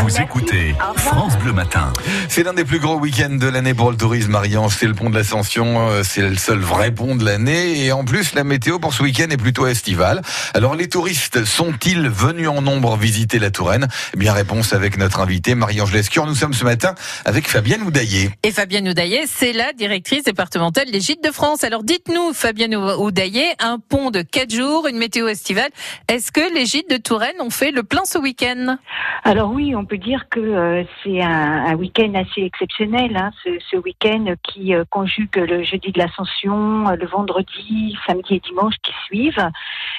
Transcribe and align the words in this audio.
Vous 0.00 0.20
écoutez 0.20 0.76
France 0.96 1.36
Bleu 1.38 1.52
Matin. 1.52 1.92
C'est 2.28 2.44
l'un 2.44 2.52
des 2.52 2.64
plus 2.64 2.78
gros 2.78 2.96
week-ends 2.96 3.34
de 3.34 3.48
l'année 3.48 3.74
pour 3.74 3.90
le 3.90 3.96
tourisme, 3.96 4.30
Marianne. 4.30 4.68
C'est 4.70 4.86
le 4.86 4.94
pont 4.94 5.10
de 5.10 5.16
l'Ascension, 5.16 5.88
euh, 5.90 6.02
c'est 6.04 6.22
le 6.22 6.36
seul 6.36 6.60
vrai 6.60 6.92
pont 6.92 7.16
de 7.16 7.24
l'année. 7.24 7.84
Et 7.84 7.90
en 7.90 8.04
plus, 8.04 8.34
la 8.34 8.44
météo 8.44 8.78
pour 8.78 8.94
ce 8.94 9.02
week-end 9.02 9.26
est 9.30 9.36
plutôt 9.36 9.66
estivale. 9.66 10.22
Alors, 10.54 10.76
les 10.76 10.88
touristes 10.88 11.44
sont-ils 11.44 12.08
venus 12.08 12.48
en 12.48 12.62
nombre 12.62 12.96
visiter 12.96 13.40
la 13.40 13.50
Touraine? 13.50 13.88
Eh 14.14 14.16
bien, 14.16 14.32
réponse 14.32 14.72
avec 14.72 14.98
notre 14.98 15.18
invité, 15.20 15.56
Marie-Ange 15.56 15.92
Lescure. 15.92 16.26
Nous 16.26 16.36
sommes 16.36 16.54
ce 16.54 16.64
matin 16.64 16.94
avec 17.24 17.48
Fabienne 17.48 17.82
Oudaillé. 17.82 18.30
Et 18.44 18.52
Fabienne 18.52 18.88
Oudaillé, 18.88 19.24
c'est 19.26 19.52
la 19.52 19.72
directrice 19.72 20.22
départementale 20.22 20.90
des 20.92 21.00
Gîtes 21.00 21.24
de 21.24 21.32
France. 21.32 21.64
Alors, 21.64 21.82
dites-nous, 21.82 22.32
Fabienne 22.34 22.76
Oudaillé, 22.76 23.46
un 23.58 23.78
pont 23.80 24.10
de 24.10 24.22
4 24.22 24.54
jours, 24.54 24.86
une 24.86 24.98
météo 24.98 25.26
estivale. 25.26 25.70
Est-ce 26.06 26.30
que 26.30 26.54
les 26.54 26.66
Gîtes 26.66 26.90
de 26.90 26.98
Touraine 26.98 27.40
ont 27.40 27.50
fait 27.50 27.72
le 27.72 27.82
plein 27.82 28.04
ce 28.04 28.18
week-end? 28.18 28.76
Alors 29.24 29.50
oui, 29.50 29.74
on 29.74 29.84
peut 29.88 29.98
dire 29.98 30.28
que 30.28 30.38
euh, 30.38 30.84
c'est 31.02 31.20
un, 31.20 31.66
un 31.66 31.74
week-end 31.74 32.12
assez 32.14 32.42
exceptionnel, 32.42 33.16
hein, 33.16 33.30
ce, 33.42 33.50
ce 33.70 33.76
week-end 33.76 34.34
qui 34.44 34.74
euh, 34.74 34.84
conjugue 34.90 35.36
le 35.36 35.64
jeudi 35.64 35.90
de 35.90 35.98
l'Ascension, 35.98 36.84
le 36.90 37.06
vendredi, 37.06 37.96
samedi 38.06 38.36
et 38.36 38.40
dimanche 38.40 38.74
qui 38.82 38.92
suivent, 39.06 39.50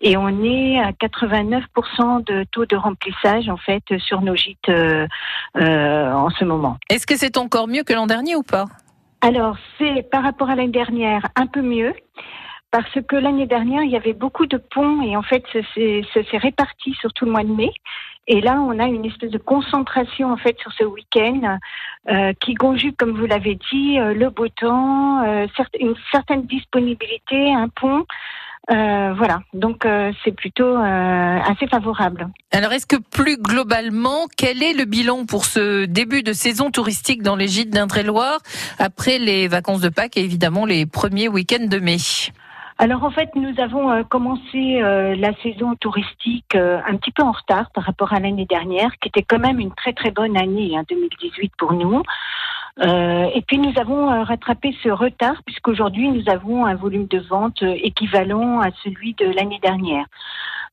et 0.00 0.16
on 0.16 0.42
est 0.42 0.80
à 0.80 0.90
89% 0.90 2.24
de 2.24 2.44
taux 2.50 2.66
de 2.66 2.76
remplissage 2.76 3.48
en 3.48 3.56
fait 3.56 3.84
sur 3.98 4.22
nos 4.22 4.34
gîtes 4.34 4.68
euh, 4.68 5.06
en 5.54 6.30
ce 6.30 6.44
moment. 6.44 6.78
Est-ce 6.90 7.06
que 7.06 7.16
c'est 7.16 7.36
encore 7.36 7.68
mieux 7.68 7.84
que 7.84 7.92
l'an 7.92 8.06
dernier 8.06 8.34
ou 8.34 8.42
pas? 8.42 8.64
Alors 9.20 9.56
c'est 9.78 10.10
par 10.10 10.24
rapport 10.24 10.50
à 10.50 10.56
l'année 10.56 10.72
dernière 10.72 11.22
un 11.36 11.46
peu 11.46 11.62
mieux. 11.62 11.94
Parce 12.74 12.98
que 13.06 13.14
l'année 13.14 13.46
dernière, 13.46 13.84
il 13.84 13.90
y 13.92 13.96
avait 13.96 14.14
beaucoup 14.14 14.46
de 14.46 14.56
ponts 14.56 15.00
et 15.00 15.16
en 15.16 15.22
fait, 15.22 15.44
ça 15.52 15.60
s'est 16.28 16.38
réparti 16.38 16.92
sur 16.94 17.12
tout 17.12 17.24
le 17.24 17.30
mois 17.30 17.44
de 17.44 17.52
mai. 17.52 17.70
Et 18.26 18.40
là, 18.40 18.60
on 18.60 18.78
a 18.78 18.86
une 18.86 19.04
espèce 19.04 19.30
de 19.30 19.38
concentration 19.38 20.32
en 20.32 20.36
fait 20.36 20.58
sur 20.58 20.72
ce 20.72 20.84
week-end 20.84 21.58
euh, 22.08 22.32
qui 22.40 22.54
conjugue, 22.54 22.96
comme 22.96 23.18
vous 23.18 23.26
l'avez 23.26 23.58
dit, 23.70 23.98
euh, 23.98 24.14
le 24.14 24.30
beau 24.30 24.48
temps, 24.48 25.22
euh, 25.24 25.46
une 25.78 25.94
certaine 26.10 26.46
disponibilité, 26.46 27.52
un 27.52 27.68
pont. 27.68 28.06
Voilà, 28.66 29.40
donc 29.52 29.86
c'est 30.24 30.34
plutôt 30.34 30.74
assez 30.74 31.66
favorable. 31.66 32.30
Alors, 32.50 32.72
est-ce 32.72 32.86
que 32.86 32.96
plus 32.96 33.36
globalement, 33.36 34.26
quel 34.38 34.62
est 34.62 34.72
le 34.72 34.86
bilan 34.86 35.26
pour 35.26 35.44
ce 35.44 35.84
début 35.84 36.22
de 36.22 36.32
saison 36.32 36.70
touristique 36.70 37.22
dans 37.22 37.36
les 37.36 37.46
gîtes 37.46 37.68
d'Indre-et-Loire 37.68 38.38
après 38.78 39.18
les 39.18 39.48
vacances 39.48 39.82
de 39.82 39.90
Pâques 39.90 40.16
et 40.16 40.24
évidemment 40.24 40.64
les 40.64 40.86
premiers 40.86 41.28
week-ends 41.28 41.66
de 41.66 41.78
mai? 41.78 41.98
Alors 42.78 43.04
en 43.04 43.10
fait, 43.10 43.30
nous 43.36 43.54
avons 43.60 43.90
euh, 43.90 44.02
commencé 44.02 44.82
euh, 44.82 45.14
la 45.14 45.32
saison 45.42 45.76
touristique 45.76 46.56
euh, 46.56 46.80
un 46.86 46.96
petit 46.96 47.12
peu 47.12 47.22
en 47.22 47.30
retard 47.30 47.70
par 47.72 47.84
rapport 47.84 48.12
à 48.12 48.18
l'année 48.18 48.46
dernière, 48.46 48.90
qui 49.00 49.08
était 49.08 49.22
quand 49.22 49.38
même 49.38 49.60
une 49.60 49.72
très 49.72 49.92
très 49.92 50.10
bonne 50.10 50.36
année, 50.36 50.76
hein, 50.76 50.82
2018 50.88 51.52
pour 51.56 51.72
nous. 51.72 52.02
et 52.80 53.42
puis 53.46 53.58
nous 53.58 53.72
avons 53.78 54.24
rattrapé 54.24 54.76
ce 54.82 54.88
retard 54.88 55.36
puisqu'aujourd'hui 55.46 56.08
nous 56.08 56.28
avons 56.28 56.66
un 56.66 56.74
volume 56.74 57.06
de 57.06 57.20
vente 57.20 57.62
équivalent 57.62 58.60
à 58.60 58.70
celui 58.82 59.14
de 59.14 59.26
l'année 59.26 59.60
dernière. 59.62 60.06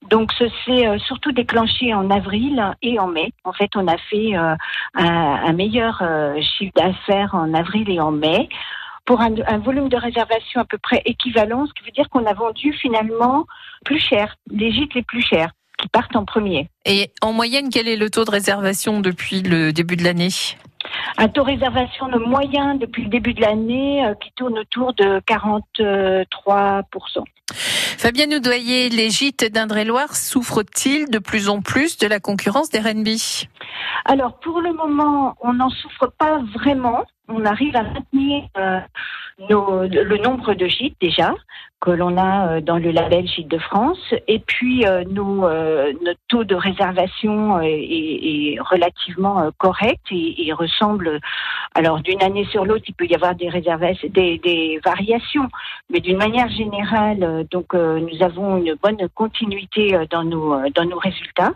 Donc, 0.10 0.32
ce 0.34 0.46
s'est 0.66 0.98
surtout 0.98 1.32
déclenché 1.32 1.94
en 1.94 2.10
avril 2.10 2.74
et 2.82 2.98
en 2.98 3.06
mai. 3.06 3.32
En 3.44 3.54
fait, 3.54 3.70
on 3.76 3.88
a 3.88 3.98
fait 4.10 4.34
un, 4.34 4.58
un, 4.96 5.54
meilleur 5.54 6.02
chiffre 6.42 6.74
d'affaires 6.76 7.36
en 7.36 7.54
avril 7.54 7.88
et 7.88 8.00
en 8.00 8.10
mai 8.10 8.50
pour 9.06 9.22
un, 9.22 9.58
volume 9.60 9.90
de 9.90 9.98
réservation 9.98 10.62
à 10.62 10.66
peu 10.66 10.78
près 10.78 11.02
équivalent, 11.06 11.66
ce 11.66 11.74
qui 11.74 11.84
veut 11.86 11.92
dire 11.92 12.10
qu'on 12.10 12.26
a 12.26 12.34
vendu 12.34 12.74
finalement 12.74 13.46
plus 13.86 14.00
cher, 14.00 14.36
les 14.50 14.72
gîtes 14.72 14.94
les 14.94 15.04
plus 15.04 15.22
chers 15.22 15.52
qui 15.78 15.88
partent 15.88 16.16
en 16.16 16.26
premier. 16.26 16.70
Et 16.86 17.12
en 17.22 17.34
moyenne, 17.34 17.70
quel 17.72 17.88
est 17.88 17.96
le 17.96 18.10
taux 18.10 18.26
de 18.26 18.32
réservation 18.32 19.00
depuis 19.00 19.42
le 19.42 19.74
début 19.74 19.96
de 19.96 20.04
l'année? 20.04 20.30
Un 21.18 21.28
taux 21.28 21.44
de 21.44 21.48
réservation 21.48 22.08
de 22.08 22.18
moyen 22.18 22.76
depuis 22.76 23.04
le 23.04 23.10
début 23.10 23.34
de 23.34 23.42
l'année 23.42 24.06
euh, 24.06 24.14
qui 24.16 24.32
tourne 24.36 24.58
autour 24.60 24.94
de 24.94 25.20
43%. 25.22 27.24
Fabienne 27.54 28.34
Oudoyer, 28.34 28.90
les 28.90 29.10
gîtes 29.10 29.52
d'Indre-et-Loire 29.52 30.16
souffrent-ils 30.16 31.10
de 31.10 31.20
plus 31.20 31.50
en 31.50 31.62
plus 31.62 31.98
de 31.98 32.08
la 32.08 32.20
concurrence 32.20 32.70
d'Airbnb 32.70 33.08
Alors 34.06 34.40
pour 34.40 34.62
le 34.62 34.74
moment, 34.74 35.36
on 35.42 35.54
n'en 35.54 35.70
souffre 35.70 36.12
pas 36.18 36.42
vraiment. 36.56 37.04
On 37.28 37.46
arrive 37.46 37.76
à 37.76 37.84
maintenir 37.84 38.44
euh, 38.58 38.80
le 39.50 40.18
nombre 40.18 40.54
de 40.54 40.68
gîtes 40.68 40.98
déjà 41.02 41.34
que 41.82 41.90
l'on 41.90 42.16
a 42.16 42.48
euh, 42.48 42.62
dans 42.62 42.78
le 42.78 42.92
label 42.92 43.28
Gîtes 43.28 43.48
de 43.48 43.58
France. 43.58 44.14
Et 44.28 44.40
puis 44.40 44.86
euh, 44.86 45.04
euh, 45.18 45.94
notre 46.06 46.20
taux 46.28 46.44
de 46.44 46.56
réservation 46.56 47.60
est, 47.60 48.58
relativement 48.62 49.50
correct 49.58 50.02
et, 50.12 50.54
ressemble 50.54 51.20
alors 51.74 52.02
d'une 52.02 52.22
année 52.22 52.46
sur 52.52 52.66
l'autre 52.66 52.84
il 52.88 52.94
peut 52.94 53.06
y 53.06 53.16
avoir 53.16 53.34
des 53.36 53.50
réservations 53.50 54.08
des, 54.12 54.80
variations. 54.86 55.50
Mais 55.90 56.00
d'une 56.00 56.18
manière 56.18 56.50
générale 56.50 57.46
donc 57.50 57.74
nous 57.74 58.24
avons 58.24 58.58
une 58.58 58.76
bonne 58.76 59.08
continuité 59.16 59.98
dans 60.10 60.24
nos 60.24 60.70
dans 60.76 60.86
nos 60.86 61.00
résultats. 61.00 61.52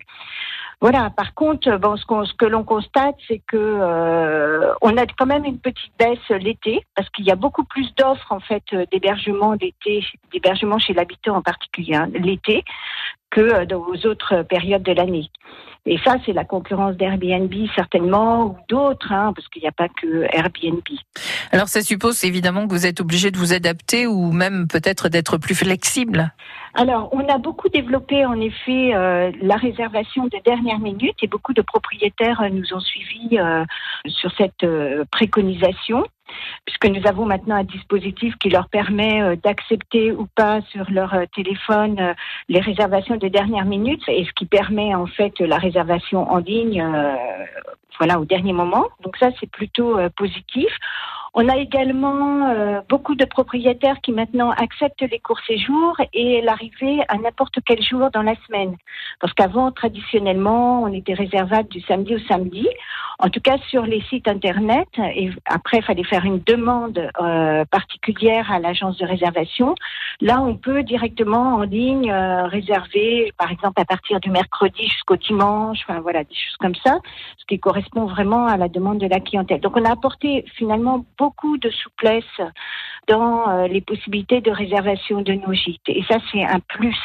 Voilà. 0.81 1.09
Par 1.09 1.33
contre, 1.33 1.77
bon, 1.77 1.95
ce, 1.95 2.03
ce 2.03 2.33
que 2.33 2.45
l'on 2.45 2.63
constate, 2.63 3.15
c'est 3.27 3.41
que 3.47 4.54
on 4.81 4.97
a 4.97 5.05
quand 5.05 5.25
même 5.25 5.45
une 5.45 5.59
petite 5.59 5.91
baisse 5.97 6.29
l'été, 6.29 6.81
parce 6.95 7.09
qu'il 7.09 7.25
y 7.25 7.31
a 7.31 7.35
beaucoup 7.35 7.63
plus 7.63 7.93
d'offres 7.95 8.31
en 8.31 8.39
fait 8.39 8.63
d'hébergement 8.91 9.53
l'été, 9.53 10.05
d'hébergement 10.31 10.79
chez 10.79 10.93
l'habitant 10.93 11.37
en 11.37 11.41
particulier 11.41 11.95
hein, 11.95 12.09
l'été, 12.13 12.63
que 13.35 13.65
dans 13.65 13.85
aux 13.85 14.07
autres 14.07 14.43
périodes 14.43 14.83
de 14.83 14.93
l'année. 14.93 15.29
Et 15.87 15.99
ça, 16.03 16.15
c'est 16.25 16.33
la 16.33 16.45
concurrence 16.45 16.95
d'Airbnb 16.95 17.53
certainement 17.75 18.45
ou 18.45 18.57
d'autres, 18.67 19.11
hein, 19.11 19.33
parce 19.35 19.47
qu'il 19.49 19.61
n'y 19.61 19.67
a 19.67 19.71
pas 19.71 19.87
que 19.87 20.23
Airbnb. 20.35 20.81
Alors 21.51 21.67
ça 21.67 21.81
suppose 21.81 22.23
évidemment 22.23 22.67
que 22.67 22.73
vous 22.73 22.87
êtes 22.87 23.01
obligé 23.01 23.29
de 23.29 23.37
vous 23.37 23.53
adapter 23.53 24.07
ou 24.07 24.31
même 24.31 24.67
peut-être 24.67 25.09
d'être 25.09 25.37
plus 25.37 25.53
flexible. 25.53 26.33
Alors, 26.73 27.09
on 27.13 27.25
a 27.29 27.37
beaucoup 27.37 27.69
développé 27.69 28.25
en 28.25 28.39
effet 28.41 28.93
euh, 28.93 29.31
la 29.41 29.55
réservation 29.55 30.25
de 30.25 30.37
dernière 30.43 30.79
minute 30.79 31.15
et 31.21 31.27
beaucoup 31.27 31.53
de 31.53 31.61
propriétaires 31.61 32.41
euh, 32.41 32.49
nous 32.49 32.73
ont 32.73 32.79
suivis 32.79 33.39
euh, 33.39 33.63
sur 34.07 34.31
cette 34.37 34.63
euh, 34.63 35.05
préconisation 35.11 36.05
puisque 36.65 36.85
nous 36.85 37.07
avons 37.07 37.25
maintenant 37.25 37.55
un 37.55 37.63
dispositif 37.63 38.35
qui 38.37 38.49
leur 38.49 38.69
permet 38.69 39.21
euh, 39.21 39.35
d'accepter 39.35 40.11
ou 40.11 40.27
pas 40.35 40.61
sur 40.71 40.89
leur 40.89 41.13
euh, 41.13 41.25
téléphone 41.35 41.99
euh, 41.99 42.13
les 42.49 42.59
réservations 42.59 43.17
de 43.17 43.27
dernière 43.27 43.65
minute 43.65 44.03
et 44.07 44.25
ce 44.25 44.31
qui 44.33 44.45
permet 44.45 44.95
en 44.95 45.05
fait 45.05 45.39
la 45.39 45.57
réservation 45.57 46.29
en 46.31 46.37
ligne 46.37 46.83
au 48.17 48.25
dernier 48.25 48.53
moment. 48.53 48.85
Donc 49.03 49.17
ça 49.17 49.29
c'est 49.39 49.49
plutôt 49.49 49.97
positif. 50.17 50.69
On 51.33 51.49
a 51.49 51.57
également 51.57 52.81
beaucoup 52.87 53.15
de 53.15 53.25
propriétaires 53.25 53.99
qui 54.01 54.11
maintenant 54.11 54.51
acceptent 54.51 55.01
les 55.01 55.19
courts 55.19 55.41
séjours 55.45 55.97
et 56.13 56.41
l'arrivée 56.41 57.01
à 57.09 57.17
n'importe 57.17 57.57
quel 57.65 57.81
jour 57.81 58.09
dans 58.11 58.21
la 58.21 58.35
semaine. 58.47 58.77
Parce 59.19 59.33
qu'avant, 59.33 59.71
traditionnellement, 59.71 60.83
on 60.83 60.93
était 60.93 61.13
réservable 61.13 61.67
du 61.69 61.81
samedi 61.81 62.15
au 62.15 62.19
samedi. 62.19 62.67
En 63.25 63.29
tout 63.29 63.39
cas, 63.39 63.57
sur 63.69 63.87
les 63.87 64.01
sites 64.01 64.27
internet. 64.27 64.87
Et 64.99 65.31
après, 65.45 65.77
il 65.77 65.83
fallait 65.83 66.03
faire 66.03 66.25
une 66.25 66.41
demande 66.45 67.09
euh, 67.19 67.65
particulière 67.65 68.51
à 68.51 68.59
l'agence 68.59 68.99
de 68.99 69.05
réservation. 69.07 69.73
Là, 70.21 70.43
on 70.43 70.55
peut 70.55 70.83
directement 70.83 71.55
en 71.55 71.63
ligne 71.63 72.11
euh, 72.11 72.45
réserver, 72.45 73.31
par 73.39 73.49
exemple, 73.49 73.81
à 73.81 73.85
partir 73.85 74.19
du 74.19 74.29
mercredi 74.29 74.83
jusqu'au 74.83 75.15
dimanche. 75.15 75.79
Enfin, 75.87 76.01
voilà, 76.01 76.23
des 76.23 76.35
choses 76.35 76.57
comme 76.59 76.75
ça, 76.75 76.99
ce 77.39 77.45
qui 77.47 77.57
correspond 77.59 78.05
vraiment 78.05 78.45
à 78.45 78.57
la 78.57 78.69
demande 78.69 78.99
de 78.99 79.07
la 79.07 79.19
clientèle. 79.19 79.59
Donc, 79.59 79.75
on 79.75 79.85
a 79.85 79.91
apporté 79.91 80.45
finalement 80.55 81.03
beaucoup 81.17 81.57
de 81.57 81.71
souplesse 81.71 82.23
dans 83.07 83.49
euh, 83.49 83.67
les 83.67 83.81
possibilités 83.81 84.41
de 84.41 84.51
réservation 84.51 85.21
de 85.21 85.33
nos 85.33 85.53
gîtes. 85.53 85.87
Et 85.87 86.03
ça, 86.07 86.17
c'est 86.31 86.43
un 86.43 86.59
plus. 86.59 86.97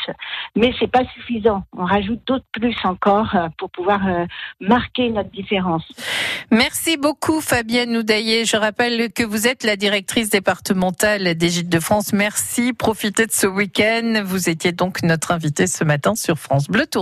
Mais 0.57 0.73
c'est 0.79 0.91
pas 0.91 1.05
suffisant. 1.15 1.65
On 1.77 1.85
rajoute 1.85 2.21
d'autres 2.27 2.45
plus 2.53 2.77
encore 2.85 3.35
euh, 3.35 3.49
pour 3.59 3.71
pouvoir 3.71 4.07
euh, 4.07 4.27
marquer 4.61 5.11
notre 5.11 5.31
différence. 5.31 5.85
Merci 6.51 6.97
beaucoup, 6.97 7.41
Fabienne 7.41 7.97
Oudaillé. 7.97 8.45
Je 8.45 8.57
rappelle 8.57 9.13
que 9.13 9.23
vous 9.23 9.47
êtes 9.47 9.65
la 9.65 9.77
directrice 9.77 10.31
départementale 10.31 11.35
des 11.35 11.49
Gîtes 11.49 11.69
de 11.69 11.81
France. 11.81 12.13
Merci. 12.13 12.73
Profitez 12.73 13.27
de 13.27 13.33
ce 13.33 13.47
week-end. 13.47 14.23
Vous 14.25 14.49
étiez 14.49 14.73
donc 14.73 15.03
notre 15.03 15.33
invitée 15.33 15.67
ce 15.67 15.85
matin 15.85 16.15
sur 16.15 16.39
France 16.39 16.69
Bleu 16.69 16.87
Touraine. 16.87 17.01